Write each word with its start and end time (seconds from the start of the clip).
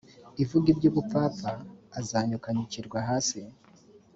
ivuga 0.43 0.65
iby 0.73 0.83
ubupfapfa 0.91 1.51
azanyukanyukirwa 1.99 2.99
hasi 3.09 3.39